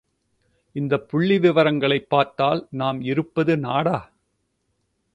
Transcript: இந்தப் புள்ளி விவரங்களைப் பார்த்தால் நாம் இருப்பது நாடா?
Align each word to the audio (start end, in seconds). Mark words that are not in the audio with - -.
இந்தப் 0.75 1.09
புள்ளி 1.09 1.39
விவரங்களைப் 1.39 2.09
பார்த்தால் 2.09 2.67
நாம் 2.71 3.01
இருப்பது 3.01 3.57
நாடா? 3.57 3.97